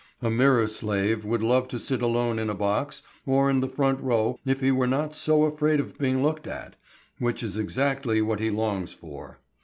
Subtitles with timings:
[0.23, 4.01] A mirror slave would love to sit alone in a box or in the front
[4.01, 6.75] row if he were not so afraid of being looked at
[7.19, 9.37] which is exactly what he longs for.